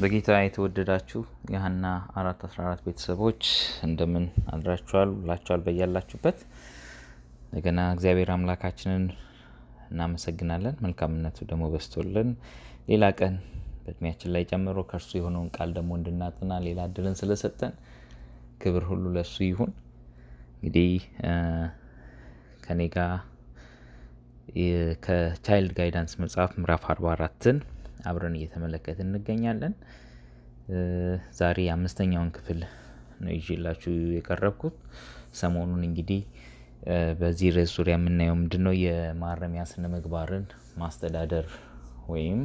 [0.00, 1.20] በጌታ የተወደዳችሁ
[1.52, 3.40] የሀና አራት አስራ አራት ቤተሰቦች
[3.86, 5.10] እንደምን አድራችኋል?
[5.18, 6.38] ብላችኋል በያላችሁበት።
[7.44, 9.04] እንደገና እግዚአብሔር አምላካችንን
[9.90, 12.28] እናመሰግናለን። መልካምነቱ ደግሞ በስቶልን
[12.88, 13.34] ሌላ ቀን
[13.82, 17.74] በእድሜያችን ላይ ጨምሮ ከእርሱ የሆነውን ቃል ደግሞ እንድናጥና ሌላ እድልን ስለሰጠን
[18.62, 19.72] ክብር ሁሉ ለእሱ ይሁን።
[20.54, 20.94] እንግዲህ
[22.64, 23.12] ከኔ ጋር
[25.04, 27.58] ከቻይልድ ጋይዳንስ መጽሐፍ ምዕራፍ አርባ አራትን
[28.08, 29.74] አብረን እየተመለከትን እንገኛለን።
[31.38, 32.60] ዛሬ አምስተኛውን ክፍል
[33.22, 34.76] ነው ይዤላችሁ የቀረብኩት።
[35.34, 36.20] ሰሞኑን እንግዲህ
[37.20, 38.74] በዚህ ርዕስ ዙሪያ የምናየው ምንድነው?
[38.84, 40.44] የማረሚያ ስነ ምግባርን
[40.78, 41.46] ማስተዳደር
[42.08, 42.40] ወይም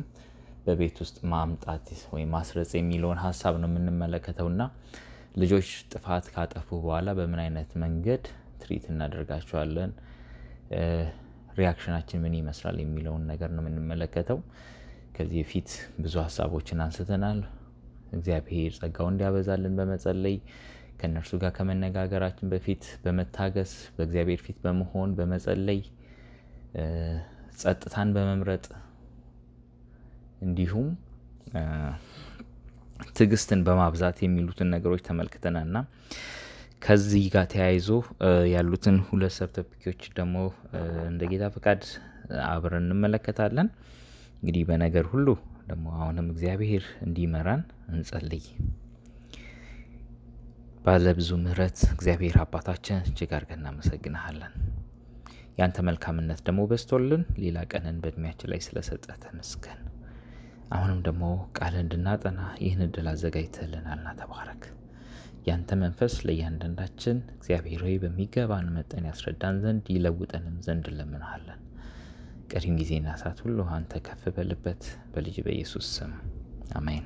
[0.66, 4.62] በቤት ውስጥ ማምጣት ወይም ማስረጽ የሚለውን ሀሳብ ነው የምንመለከተው። እና
[5.38, 8.24] ልጆች ጥፋት ካጠፉ በኋላ በምን አይነት መንገድ
[8.62, 9.92] ትሪት እናደርጋቸዋለን?
[11.58, 14.40] ሪያክሽናችን ምን ይመስላል የሚለውን ነገር ነው የምንመለከተው
[15.16, 15.70] ከዚህ በፊት
[16.00, 17.40] ብዙ ሀሳቦችን አንስተናል።
[18.14, 20.36] እግዚአብሔር ጸጋው እንዲያበዛልን በመጸለይ
[21.00, 25.80] ከእነርሱ ጋር ከመነጋገራችን በፊት በመታገስ በእግዚአብሔር ፊት በመሆን በመጸለይ
[27.60, 28.66] ጸጥታን በመምረጥ
[30.42, 30.88] እንዲሁም
[33.18, 35.80] ትዕግስትን በማብዛት የሚሉትን ነገሮች ተመልክተናል። ና
[36.82, 37.88] ከዚህ ጋር ተያይዞ
[38.54, 40.36] ያሉትን ሁለት ሰብ ቶፒኮች ደግሞ
[41.10, 41.84] እንደ ጌታ ፈቃድ
[42.48, 43.68] አብረን እንመለከታለን
[44.46, 45.28] እንግዲህ በነገር ሁሉ
[45.68, 48.44] ደግሞ አሁንም እግዚአብሔር እንዲመራን እንጸልይ።
[50.86, 54.54] ባለ ብዙ ምህረት እግዚአብሔር አባታችን እጅግ አድርገን እናመሰግንሃለን።
[55.58, 59.82] ያንተ መልካምነት ደግሞ በስቶልን ሌላ ቀንን በእድሜያችን ላይ ስለሰጠ ተመስገን።
[60.72, 61.24] አሁንም ደግሞ
[61.58, 64.64] ቃል እንድናጠና ይህን እድል አዘጋጅተልናልና ተባረክ።
[65.48, 71.62] ያንተ መንፈስ ለእያንዳንዳችን እግዚአብሔር ሆይ በሚገባን መጠን ያስረዳን ዘንድ ይለውጠንም ዘንድ እንለምንሃለን
[72.50, 74.82] ቀሪም ጊዜና ሰዓት ሁሉ አንተ ከፍ በልበት
[75.14, 76.12] በልጅ በኢየሱስ ስም
[76.76, 77.06] አሜን።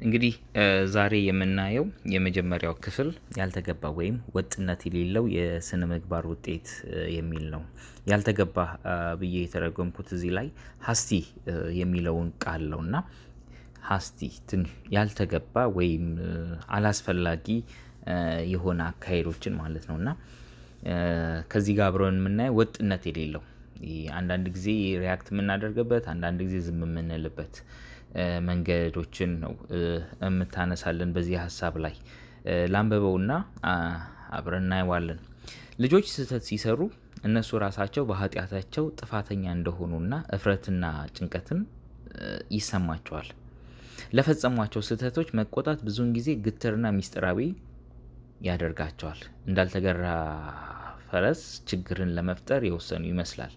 [0.00, 0.34] እንግዲህ
[0.94, 1.84] ዛሬ የምናየው
[2.14, 6.68] የመጀመሪያው ክፍል ያልተገባ ወይም ወጥነት የሌለው የስነ ምግባር ውጤት
[7.14, 7.62] የሚል ነው።
[8.06, 8.56] ያልተገባ
[9.20, 10.48] ብዬ የተረጎምኩት እዚህ ላይ
[10.84, 11.10] ሀስቲ
[11.80, 12.96] የሚለውን ቃል ነው። እና
[13.88, 14.20] ሀስቲ
[14.96, 16.06] ያልተገባ ወይም
[16.76, 17.48] አላስፈላጊ
[18.52, 20.08] የሆነ አካሄዶችን ማለት ነው። እና
[21.50, 23.44] ከዚህ ጋር አብረን የምናየው ወጥነት የሌለው
[24.16, 24.66] አንዳንድ ጊዜ
[25.02, 27.54] ሪያክት የምናደርግበት አንዳንድ ጊዜ ዝም የምንልበት
[28.46, 29.52] መንገዶችን ነው
[30.26, 31.94] የምታነሳለን በዚህ ሀሳብ ላይ።
[32.72, 33.32] ላንበበውና
[34.36, 35.20] አብረን እናየዋለን።
[35.82, 36.80] ልጆች ስህተት ሲሰሩ
[37.24, 40.84] እነሱ ራሳቸው በኃጢአታቸው ጥፋተኛ እንደሆኑና እፍረትና
[41.16, 41.60] ጭንቀትን
[42.56, 43.28] ይሰማቸዋል።
[44.16, 47.40] ለፈጸሟቸው ስህተቶች መቆጣት ብዙውን ጊዜ ግትርና ሚስጥራዊ
[48.46, 50.04] ያደርጋቸዋል። እንዳልተገራ
[51.08, 53.52] ፈረስ ችግርን ለመፍጠር የወሰኑ ይመስላል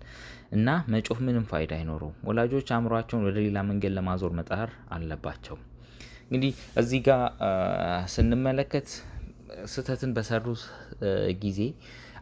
[0.51, 5.57] እና መጮህ ምንም ፋይዳ አይኖረውም። ወላጆች አእምሯቸውን ወደ ሌላ መንገድ ለማዞር መጣር አለባቸው።
[6.25, 6.51] እንግዲህ
[6.81, 7.21] እዚህ ጋር
[8.13, 8.89] ስንመለከት
[9.65, 10.45] ስህተትን በሰሩ
[11.43, 11.61] ጊዜ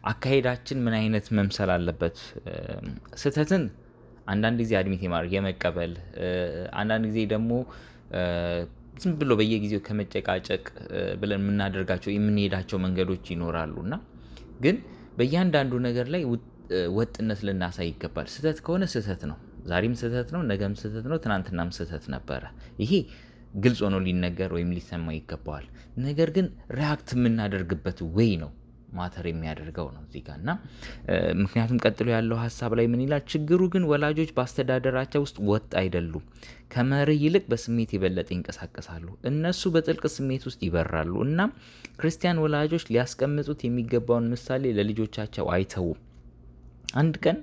[0.04, 2.16] አካሄዳችን ምን አይነት መምሰል አለበት?
[3.22, 3.64] ስህተትን
[4.26, 5.92] አንዳንድ ጊዜ አድሚት የማድረግ የመቀበል
[6.80, 7.52] አንዳንድ ጊዜ ደግሞ
[9.02, 10.64] ዝም ብሎ በየጊዜው ከመጨቃጨቅ
[11.20, 13.94] ብለን የምናደርጋቸው የምንሄዳቸው መንገዶች ይኖራሉ እና
[14.64, 14.76] ግን
[15.18, 16.22] በእያንዳንዱ ነገር ላይ
[16.96, 22.04] ወጥነት ልናሳይ ይገባል። ስህተት ከሆነ ስህተት ነው። ዛሬም ስህተት ነው ነገም ስህተት ነው ትናንትናም ስህተት
[22.14, 22.42] ነበረ።
[22.82, 22.92] ይሄ
[23.54, 25.66] ግልጽ ሆኖ ሊነገር ወይም ሊሰማ ይገባዋል።
[26.06, 26.46] ነገር ግን
[26.78, 28.50] ሪያክት የምናደርግበት ወይ ነው
[28.92, 30.50] ማተር የሚያደርገው ነው እዚህ ጋር እና
[31.40, 33.22] ምክንያቱም ቀጥሎ ያለው ሀሳብ ላይ ምን ይላል?
[33.32, 36.24] ችግሩ ግን ወላጆች በአስተዳደራቸው ውስጥ ወጥ አይደሉም።
[36.72, 41.52] ከመርህ ይልቅ በስሜት የበለጠ ይንቀሳቀሳሉ። እነሱ በጥልቅ ስሜት ውስጥ ይበራሉ። እናም
[42.00, 45.98] ክርስቲያን ወላጆች ሊያስቀምጡት የሚገባውን ምሳሌ ለልጆቻቸው አይተውም
[46.88, 47.38] አንድ ቀን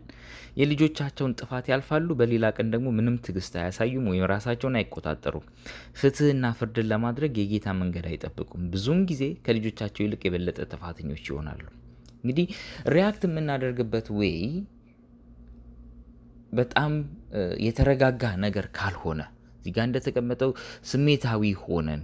[0.57, 5.45] የልጆቻቸውን ጥፋት ያልፋሉ በሌላ ቀን ደግሞ ምንም ትግስት አያሳዩም ወይም ራሳቸውን አይቆጣጠሩም።
[5.99, 11.63] ፍትህና ፍርድን ለማድረግ የጌታ መንገድ አይጠብቁም። ብዙውን ጊዜ ከልጆቻቸው ይልቅ የበለጠ ጥፋተኞች ይሆናሉ።
[12.23, 12.47] እንግዲህ
[12.95, 14.33] ሪያክት የምናደርግበት ወይ
[16.53, 16.91] በጣም
[17.65, 19.21] የተረጋጋ ነገር ካልሆነ
[19.59, 20.51] እዚጋ እንደተቀመጠው
[20.89, 22.01] ስሜታዊ ሆነን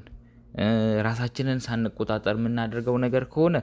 [1.08, 3.58] ራሳችንን ሳንቆጣጠር የምናደርገው ነገር ከሆነ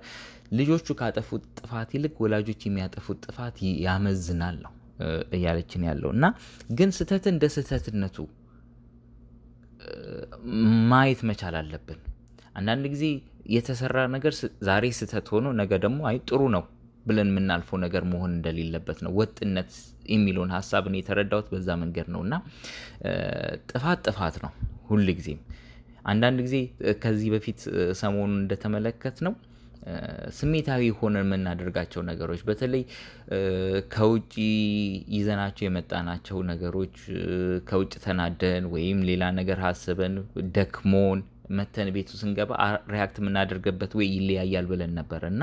[0.53, 4.73] ልጆቹ ካጠፉት ጥፋት ይልቅ ወላጆች የሚያጠፉት ጥፋት ያመዝናል ነው
[5.37, 6.25] እያለችን ያለው። እና
[6.79, 8.17] ግን ስህተት እንደ ስህተትነቱ
[10.91, 12.01] ማየት መቻል አለብን።
[12.59, 13.05] አንዳንድ ጊዜ
[13.55, 14.33] የተሰራ ነገር
[14.69, 16.65] ዛሬ ስህተት ሆኖ ነገ ደግሞ አይ ጥሩ ነው
[17.07, 19.71] ብለን የምናልፈው ነገር መሆን እንደሌለበት ነው። ወጥነት
[20.13, 22.35] የሚለውን ሀሳብን የተረዳሁት በዛ መንገድ ነው። እና
[23.71, 24.53] ጥፋት ጥፋት ነው
[24.91, 25.41] ሁል ጊዜም።
[26.05, 26.57] አንዳንድ ጊዜ
[27.03, 27.61] ከዚህ በፊት
[28.01, 29.33] ሰሞኑን እንደተመለከት ነው
[30.39, 32.83] ስሜታዊ ሆነን የምናደርጋቸው ነገሮች በተለይ
[33.95, 34.33] ከውጭ
[35.17, 36.97] ይዘናቸው የመጣናቸው ነገሮች
[37.71, 40.15] ከውጭ ተናደን ወይም ሌላ ነገር አስበን
[40.57, 41.21] ደክሞን
[41.57, 42.51] መተን ቤቱ ስንገባ
[42.93, 45.43] ሪያክት የምናደርግበት ወይ ይለያያል ብለን ነበር። እና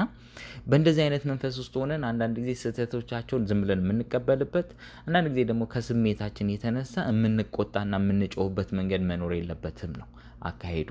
[0.67, 4.69] በእንደዚህ አይነት መንፈስ ውስጥ ሆነን አንዳንድ ጊዜ ስህተቶቻቸውን ዝም ብለን የምንቀበልበት
[5.05, 10.09] አንዳንድ ጊዜ ደግሞ ከስሜታችን የተነሳ የምንቆጣና የምንጮህበት መንገድ መኖር የለበትም ነው
[10.43, 10.89] አካሄዱ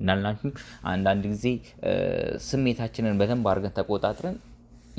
[0.00, 0.50] እንዳልናችሁ
[0.92, 1.46] አንዳንድ ጊዜ
[2.48, 4.38] ስሜታችንን በደንብ አድርገን ተቆጣጥረን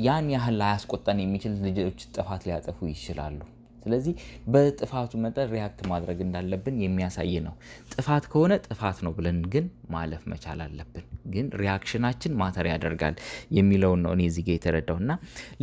[0.00, 3.40] ያን ያህል ላያስቆጣን የሚችል ልጆች ጥፋት ሊያጠፉ ይችላሉ።
[3.82, 4.14] ስለዚህ
[4.52, 7.54] በጥፋቱ መጠን react ማድረግ እንዳለብን የሚያሳይ ነው።
[7.94, 13.16] ጥፋት ከሆነ ጥፋት ነው ብለን ግን ማለፍ መቻል አለብን። ግን reaction ኣችን matter ያደርጋል
[13.58, 15.12] የሚለውን ነው እኔ እዚህ ጋ የተረዳሁት እና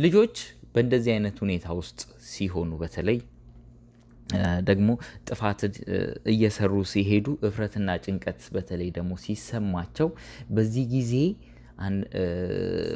[0.04, 0.36] ልጆች
[0.74, 2.00] በእንደዚህ አይነት ሁኔታ ውስጥ
[2.30, 3.18] ሲሆኑ በተለይ
[4.68, 4.90] ደግሞ
[5.28, 5.60] ጥፋት
[6.32, 10.10] እየሰሩ ሲሄዱ እፍረትና ጭንቀት በተለይ ደግሞ ሲሰማቸው
[10.56, 11.14] በዚህ ጊዜ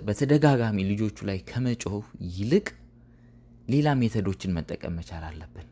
[0.07, 2.67] በተደጋጋሚ ልጆቹ ላይ ከመጮህ ይልቅ
[3.75, 5.69] ሌላ ሜተዶችን መጠቀም መቻል አለብን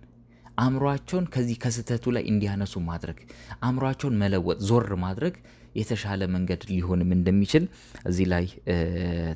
[0.63, 3.19] አእምሯቸውን ከዚህ ከስህተቱ ላይ እንዲያነሱ ማድረግ
[3.61, 5.35] አእምሯቸውን መለወጥ ዞር ማድረግ
[5.77, 7.65] የተሻለ መንገድ ሊሆንም እንደሚችል
[8.09, 8.47] እዚህ ላይ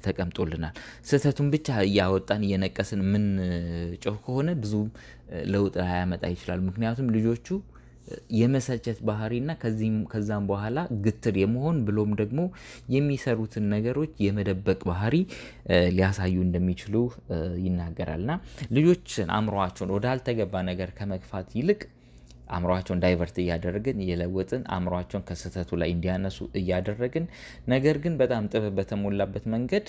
[0.07, 0.75] ተቀምጦልናል።
[1.09, 3.25] ስህተቱን ብቻ እያወጣን እየነቀስን ምን
[4.05, 4.89] ጮህ ከሆነ ብዙም
[5.53, 7.47] ለውጥ ላያመጣ ይችላል። ምክንያቱም ልጆቹ
[8.37, 9.51] የመሰልቸት ባህሪና
[10.11, 12.41] ከዛም በኋላ ግትር የመሆን ብሎም ደግሞ
[12.95, 15.15] የሚሰሩትን ነገሮች የመደበቅ ባህሪ
[15.97, 16.95] ሊያሳዩ እንደሚችሉ
[17.65, 18.35] ይናገራል። እና
[18.77, 21.81] ልጆችን አእምሯቸውን ወዳልተገባ ነገር ከመግፋት ይልቅ
[22.51, 27.25] አእምሯቸውን ዳይቨርት እያደረግን እየለወጥን አእምሯቸውን ከስህተቱ ላይ እንዲያነሱ እያደረግን
[27.73, 29.89] ነገር ግን በጣም ጥበብ በተሞላበት መንገድ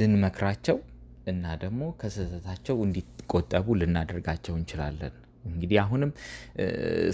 [0.00, 0.78] ልንመክራቸው
[1.32, 6.10] እና ደግሞ ከስህተታቸው እንዲቆጠቡ ልናደርጋቸው እንችላለን እንግዲህ አሁንም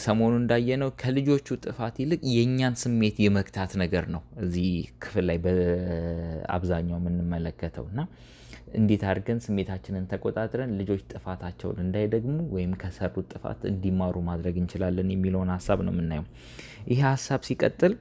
[0.05, 4.69] ሰሞኑ እንዳየነው ከልጆቹ ጥፋት ይልቅ የእኛን ስሜት የመግታት ነገር ነው እዚህ
[5.05, 8.01] ክፍል ላይ በአብዛኛው የምንመለከተው። እና
[8.77, 15.81] እንዴት አድርገን ስሜታችንን ተቆጣጥረን ልጆች ጥፋታቸውን እንዳይደግሙ ወይም ከሰሩት ጥፋት እንዲማሩ ማድረግ እንችላለን የሚለውን ሀሳብ
[15.87, 16.27] ነው የምናየው።
[16.91, 17.95] ይህ ሀሳብ ሲቀጥል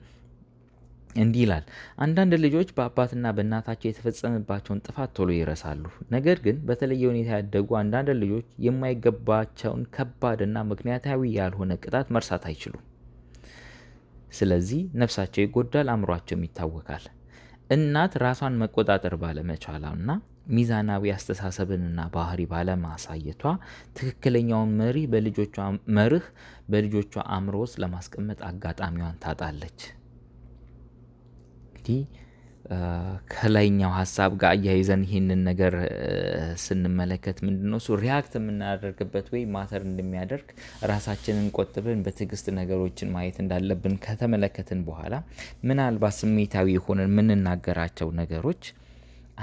[1.16, 1.64] እንዲህ ይላል
[1.98, 8.48] አንዳንድ ልጆች በአባትና በእናታቸው የተፈጸመባቸውን ጥፋት ቶሎ ይረሳሉ። ነገር ግን በተለየ ሁኔታ ያደጉ አንዳንድ ልጆች
[8.66, 12.84] የማይገባቸውን ከባድና ምክንያታዊ ያልሆነ ቅጣት መርሳት አይችሉም።
[14.34, 17.06] ስለዚህ ነፍሳቸው ይጎዳል አእምሯቸውም ይታወካል።
[17.70, 20.10] እናት ራሷን መቆጣጠር ባለመቻሏና
[20.52, 23.44] ሚዛናዊ አስተሳሰብንና ባህሪ ባለማሳየቷ
[23.98, 25.56] ትክክለኛውን መሪ በልጆቿ
[25.98, 26.26] መርህ
[26.72, 29.80] በልጆቿ አእምሮ ውስጥ ለማስቀመጥ አጋጣሚዋን ታጣለች
[31.90, 32.02] እንግዲህ
[33.32, 35.74] ከላይኛው ሀሳብ ጋር አያይዘን ይህንን ነገር
[36.64, 37.78] ስንመለከት ምንድነው?
[37.82, 40.48] እሱ ሪያክት የምናደርግበት ወይ ማተር እንደሚያደርግ
[40.92, 45.14] ራሳችንን ቆጥበን በትዕግስት ነገሮችን ማየት እንዳለብን ከተመለከትን በኋላ
[45.70, 48.64] ምናልባት ስሜታዊ ሆነን የምንናገራቸው ነገሮች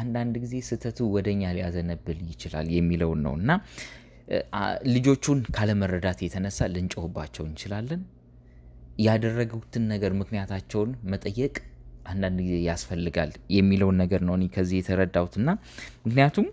[0.00, 3.50] አንዳንድ ጊዜ ስህተቱ ወደኛ ሊያዘነብል ይችላል የሚለውን ነው። እና
[4.94, 8.02] ልጆቹን ካለመረዳት የተነሳ ልንጮህባቸው እንችላለን።
[9.04, 11.54] ያደረጉትን ነገር ምክንያታቸውን መጠየቅ
[12.06, 15.49] አንዳንድ ጊዜ ያስፈልጋል የሚለውን ነገር ነው እኔ ከዚህ የተረዳሁት። እና
[16.05, 16.47] ምክንያቱም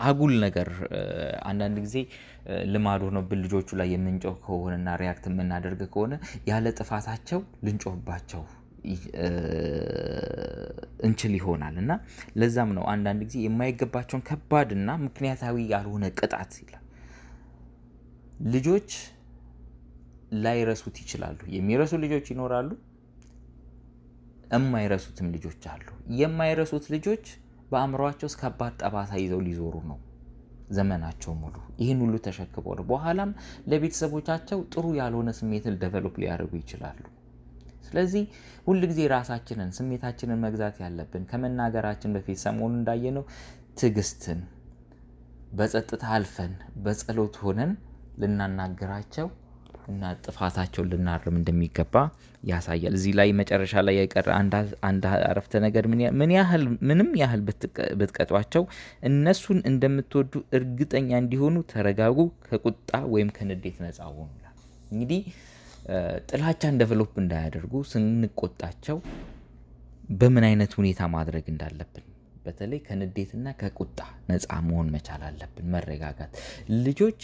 [0.00, 0.68] አጉል ነገር
[1.48, 1.96] አንዳንድ ጊዜ
[2.72, 6.14] ልማድ ሆኖብን ልጆቹ ላይ የምንጮህ ከሆነና ሪያክት የምናደርግ ከሆነ
[6.48, 8.42] ያለ ጥፋታቸው ልንጮህባቸው
[11.06, 11.92] እንችል ይሆናል። እና
[12.40, 16.78] ለዛም ነው አንዳንድ ጊዜ የማይገባቸውን ከባድና ምክንያታዊ ያልሆነ ቅጣት ይላል።
[18.54, 18.90] ልጆች
[20.44, 22.70] ላይረሱት ይችላሉ። የሚረሱ ልጆች ይኖራሉ
[24.52, 25.86] የማይረሱትም ልጆች አሉ።
[26.18, 27.24] የማይረሱት ልጆች
[27.70, 29.98] በአእምሯቸው ውስጥ ከባድ ጠባሳ ይዘው ሊዞሩ ነው
[30.70, 33.30] ዘመናቸው ሙሉ። ይህን ሁሉ ተሸክመው ነው። በኋላም
[33.70, 37.02] ለቤተሰቦቻቸው ጥሩ ያልሆነ ስሜትን ደቨሎፕ ሊያደርጉ ይችላሉ።
[37.86, 38.24] ስለዚህ
[38.66, 43.24] ሁል ጊዜ ራሳችንን ስሜታችንን መግዛት ያለብን ከመናገራችን በፊት ሰሞኑ እንዳየነው
[43.78, 44.40] ትዕግስትን
[45.58, 46.52] በጸጥታ አልፈን
[46.84, 47.72] በጸሎት ሆነን
[48.22, 49.26] ልናናገራቸው
[49.88, 51.94] እና ጥፋታቸውን ልናርም እንደሚገባ
[52.42, 54.28] ያሳያል። እዚህ ላይ መጨረሻ ላይ የቀረ
[54.88, 55.84] አንድ አረፍተ ነገር
[56.88, 57.42] ምንም ያህል
[57.98, 58.64] ብትቀጧቸው
[59.10, 64.30] እነሱን እንደምትወዱ እርግጠኛ እንዲሆኑ ተረጋጉ። ከቁጣ ወይም ከንዴት ነጻ ሆኑ
[64.92, 65.22] እንግዲህ
[66.30, 68.98] ጥላቻን ደቨሎፕ እንዳያደርጉ ስንቆጣቸው
[70.12, 72.04] በምን አይነት ሁኔታ ማድረግ እንዳለብን
[72.44, 73.98] በተለይ ከንዴትና ከቁጣ
[74.28, 76.32] ነፃ መሆን መቻል አለብን። መረጋጋት።
[76.78, 77.20] ልጆች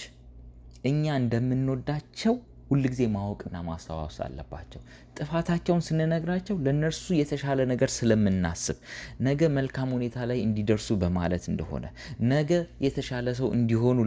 [0.84, 2.34] እኛ እንደምንወዳቸው
[2.70, 4.80] ሁልጊዜ ማወቅና ማስታወስ አለባቸው።
[5.18, 8.78] ጥፋታቸውን ስንነግራቸው ለእነርሱ የተሻለ ነገር ስለምናስብ
[9.26, 11.84] ነገ መልካም ሁኔታ ላይ እንዲደርሱ በማለት እንደሆነ
[12.32, 12.50] ነገ
[12.86, 13.98] የተሻለ ሰው እንዲሆኑ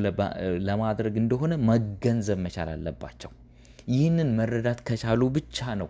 [0.67, 3.31] ለማድረግ እንደሆነ መገንዘብ መቻል አለባቸው።
[3.91, 5.89] ይህንን መረዳት ከቻሉ ብቻ ነው።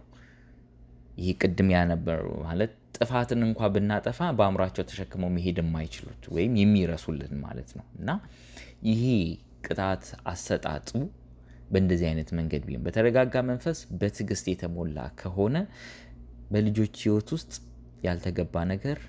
[1.17, 7.85] ይህ ቅድም ያነበሩ ማለት ጥፋትን እንኳ ብናጠፋ በአእምሯቸው ተሸክመው መሄድ የማይችሉት ወይም የሚረሱልን ማለት ነው።
[7.99, 8.09] እና
[8.89, 9.03] ይሄ
[9.65, 10.89] ቅጣት አሰጣጡ
[11.71, 15.57] በእንደዚህ አይነት መንገድ ቢሆን በተረጋጋ መንፈስ በትዕግስት የተሞላ ከሆነ
[16.51, 17.51] በልጆች ሕይወት ውስጥ
[18.05, 18.99] ያልተገባ ነገር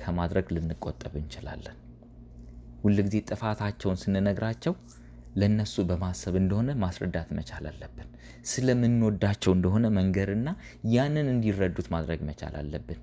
[0.00, 1.76] ከማድረግ ልንቆጠብ እንችላለን።
[2.84, 4.74] ሁልጊዜ ጥፋታቸውን ስንነግራቸው
[5.36, 8.08] ለእነሱ በማሰብ እንደሆነ ማስረዳት መቻል አለብን።
[8.50, 10.48] ስለምንወዳቸው እንደሆነ መንገርና
[10.94, 13.00] ያንን እንዲረዱት ማድረግ መቻል አለብን።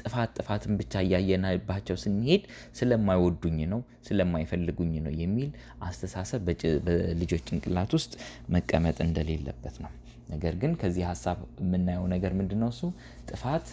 [0.00, 2.42] ጥፋት ጥፋትን ብቻ እያየናባቸው ስንሄድ
[2.78, 5.50] ስለማይወዱኝ ነው፣ ስለማይፈልጉኝ ነው የሚል
[5.82, 6.42] አስተሳሰብ
[6.86, 8.12] በልጆች ጭንቅላት ውስጥ
[8.50, 9.92] መቀመጥ እንደሌለበት ነው።
[10.30, 12.70] ነገር ግን ከዚህ ሀሳብ የምናየው ነገር ምንድን ነው?
[12.74, 12.82] እሱ
[13.30, 13.66] ጥፋት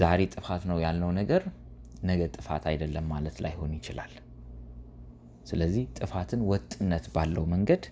[0.00, 1.42] ዛሬ ጥፋት ነው ያልነው ነገር
[2.04, 4.12] ነገ ጥፋት አይደለም ማለት ላይሆን ይችላል።
[5.46, 7.82] ስለዚህ ጥፋትን ወጥነት ባለው መንገድ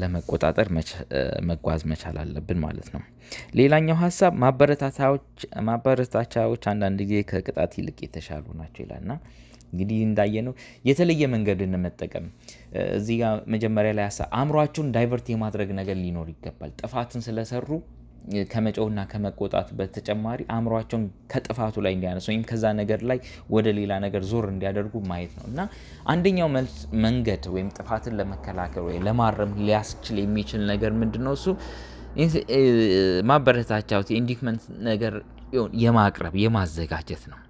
[0.00, 0.68] ለመቆጣጠር
[1.48, 3.02] መጓዝ መቻል አለብን ማለት ነው።
[3.54, 4.32] ሌላኛው ሀሳብ
[5.68, 9.14] ማበረታቻዎች አንዳንድ ጊዜ ከቅጣት ይልቅ የተሻሉ ናቸው ይላል እና
[9.72, 10.52] እንግዲህ እንዳየነው
[10.88, 12.26] የተለየ መንገድን መጠቀም
[12.94, 17.68] እዚህ ጋር መጀመሪያ ላይ ሀሳብ አእምሯቸውን ዳይቨርት የማድረግ ነገር ሊኖር ይገባል። ጥፋትን ስለሰሩ
[18.52, 23.18] ከመጮውና ከመቆጣት በተጨማሪ አእምሯቸውን ከጥፋቱ ላይ እንዲያነሱ ወይም ከዛ ነገር ላይ
[23.54, 25.60] ወደ ሌላ ነገር ዞር እንዲያደርጉ ማየት ነው እና
[26.12, 26.50] አንደኛው
[27.06, 31.34] መንገድ ወይም ጥፋትን ለመከላከል ወይ ለማረም ሊያስችል የሚችል ነገር ምንድን ነው?
[31.38, 31.46] እሱ
[33.30, 35.14] ማበረታቻው inducement ነገር
[35.82, 37.40] የማቅረብ የማዘጋጀት ነው።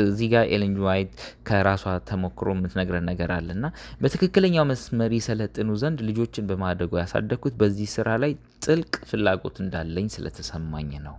[0.00, 1.12] እዚህ ጋር ኤለን ዋይት
[1.48, 3.66] ከራሷ ተሞክሮ የምትነግረን ነገር አለ እና
[4.00, 8.32] በትክክለኛው መስመር ይሰለጥኑ ዘንድ ልጆችን በማደጎ ያሳደግኩት በዚህ ስራ ላይ
[8.64, 11.16] ጥልቅ ፍላጎት እንዳለኝ ስለተሰማኝ ነው።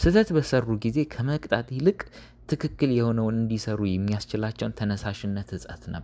[0.00, 2.00] ስህተት በሰሩ ጊዜ ከመቅጣት ይልቅ
[2.50, 5.96] ትክክል የሆነውን እንዲሰሩ የሚያስችላቸውን ተነሳሽነት እሰጥ እና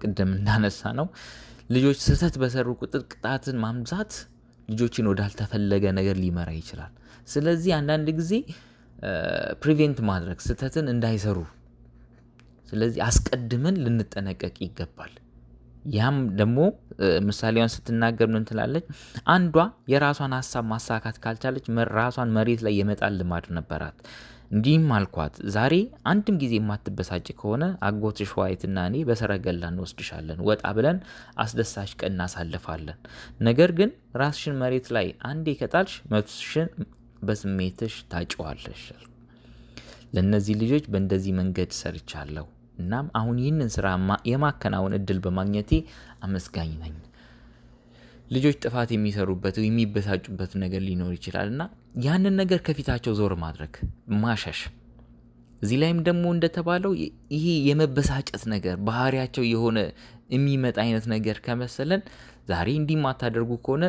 [0.00, 1.06] ቅድም እንዳነሳ ነው
[1.70, 4.12] ልጆች ስህተት በሰሩ ቁጥር ቅጣትን ማምዛት
[4.68, 6.92] ልጆችን ወዳልተፈለገ ነገር ሊመራ ይችላል።
[7.30, 8.32] ስለዚህ አንዳንድ ጊዜ
[9.62, 11.38] ፕሪቬንት ማድረግ ስህተትን እንዳይሰሩ
[12.68, 15.12] ስለዚህ አስቀድመን ልንጠነቀቅ ይገባል።
[15.92, 16.58] ያም ደግሞ
[17.28, 18.84] ምሳሌዋን ስትናገር ምን ትላለች?
[19.34, 19.56] አንዷ
[19.92, 21.66] የራሷን ሀሳብ ማሳካት ካልቻለች
[21.98, 23.96] ራሷን መሬት ላይ የመጣል ልማድ ነበራት።
[24.50, 25.74] እንዲህም አልኳት፣ ዛሬ
[26.12, 30.98] አንድም ጊዜ የማትበሳጭ ከሆነ አጎትሽ ዋይትና እኔ በሰረገላ እንወስድሻለን፣ ወጣ ብለን
[31.42, 32.98] አስደሳች ቀን እናሳልፋለን።
[33.48, 35.94] ነገር ግን ራስሽን መሬት ላይ አንዴ ከጣልሽ
[37.22, 38.82] በስሜትሽ ታጭዋለሽ።
[40.14, 42.46] ለእነዚህ ልጆች በእንደዚህ መንገድ ሰርቻለሁ።
[42.78, 43.86] እናም አሁን ይህንን ስራ
[44.30, 45.72] የማከናወን እድል በማግኘቴ
[46.22, 46.94] አመስጋኝ ነኝ።
[48.30, 51.62] ልጆች ጥፋት የሚሰሩበት የሚበሳጩበት ነገር ሊኖር ይችላል እና
[52.04, 53.72] ያንን ነገር ከፊታቸው ዞር ማድረግ
[54.20, 54.60] ማሸሽ።
[55.62, 56.92] እዚህ ላይም ደግሞ እንደተባለው
[57.34, 59.78] ይሄ የመበሳጨት ነገር ባህሪያቸው የሆነ
[60.30, 62.02] የሚመጣ አይነት ነገር ከመሰለን
[62.48, 63.84] ዛሬ እንዲህ ማታደርጉ ከሆነ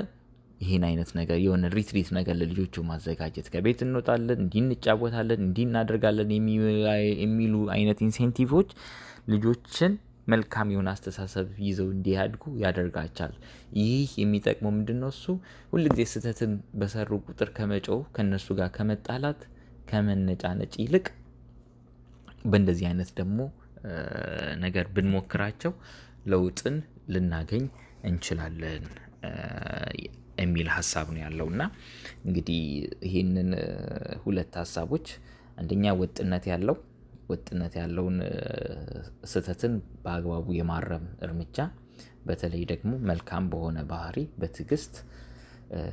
[0.62, 6.32] ይህን አይነት ነገር የሆነ ሪትሪት ነገር ለልጆቹ ማዘጋጀት ከቤት እንወጣለን፣ እንዲህ እንጫወታለን፣ እንዲህ እናደርጋለን
[7.24, 8.70] የሚሉ አይነት ኢንሴንቲቮች
[9.34, 9.94] ልጆችን
[10.28, 13.34] መልካም የሆነ አስተሳሰብ ይዘው እንዲያድጉ ያደርጋቻል።
[13.80, 15.10] ይህ የሚጠቅመው ምንድን ነው?
[15.16, 15.26] እሱ
[15.74, 19.42] ሁልጊዜ ስህተትን በሰሩ ቁጥር ከመጮው ከእነሱ ጋር ከመጣላት
[19.92, 21.06] ከመነጫነጭ ይልቅ
[22.46, 23.40] በእንደዚህ አይነት ደግሞ
[24.64, 25.74] ነገር ብንሞክራቸው
[26.32, 26.76] ለውጥን
[27.10, 27.64] ልናገኝ
[28.04, 28.84] እንችላለን
[30.42, 31.64] የሚል ሀሳብ ነው ያለው። እና
[32.26, 32.62] እንግዲህ
[33.08, 33.50] ይህንን
[34.24, 35.08] ሁለት ሀሳቦች
[35.62, 36.78] አንደኛ ወጥነት ያለው
[37.30, 38.18] ወጥነት ያለውን
[39.32, 39.74] ስህተትን
[40.04, 41.58] በአግባቡ የማረም እርምጃ
[42.26, 44.96] በተለይ ደግሞ መልካም በሆነ ባህሪ በትዕግስት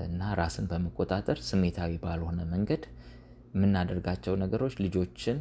[0.07, 2.83] እና ራስን በመቆጣጠር ስሜታዊ ባልሆነ መንገድ
[3.55, 5.37] የምናደርጋቸው ነገሮች ልጆችን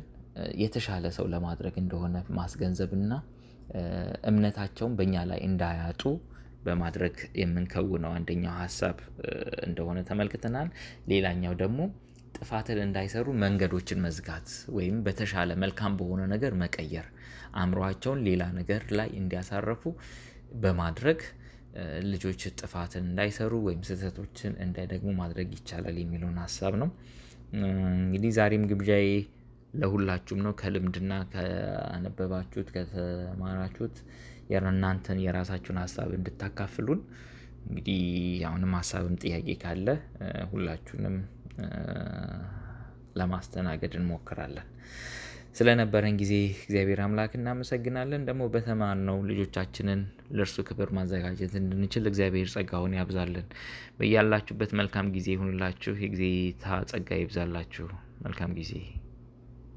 [0.62, 3.14] የተሻለ ሰው ለማድረግ እንደሆነ ማስገንዘብና
[4.30, 6.02] እምነታቸውን በእኛ ላይ እንዳያጡ
[6.68, 8.98] በማድረግ የምንከውነው አንደኛው ሀሳብ
[9.68, 10.70] እንደሆነ ተመልክተናል።
[11.12, 11.80] ሌላኛው ደግሞ
[12.38, 17.08] ጥፋትን እንዳይሰሩ መንገዶችን መዝጋት ወይም በተሻለ መልካም በሆነ ነገር መቀየር
[17.60, 19.84] አእምሯቸውን ሌላ ነገር ላይ እንዲያሳረፉ
[20.64, 21.20] በማድረግ
[22.12, 26.90] ልጆች ጥፋትን እንዳይሰሩ ወይም ስህተቶችን እንዳይደግሙ ማድረግ ይቻላል የሚለውን ሀሳብ ነው።
[27.58, 29.10] እንግዲህ ዛሬም ግብዣዬ
[29.74, 33.98] ለሁላችሁም ነው። ከልምድና ከአነበባችሁት ከተማራችሁት
[34.52, 37.02] የእናንተን የራሳችሁን ሀሳብ እንድታካፍሉን
[37.68, 38.02] እንግዲህ
[38.50, 39.88] አሁንም ሀሳብም ጥያቄ ካለ
[40.52, 41.16] ሁላችሁንም
[43.16, 44.68] ለማስተናገድ እንሞክራለን።
[45.56, 53.48] ስለነበረን ጊዜ እግዚአብሔር አምላክ እናመሰግናለን። ደግሞ በተማርነው ልጆቻችንን ለእርሱ ክብር ማዘጋጀት እንድንችል እግዚአብሔር ጸጋውን ያብዛልን።
[54.00, 57.88] በያላችሁበት መልካም ጊዜ ይሁንላችሁ። የጌታ ጸጋ ይብዛላችሁ።
[58.26, 58.74] መልካም ጊዜ